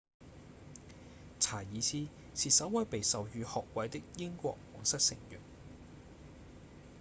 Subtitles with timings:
[1.39, 5.39] 查爾斯是首位被授予學位的英國王室成員